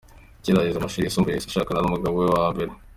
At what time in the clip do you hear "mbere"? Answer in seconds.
2.53-2.71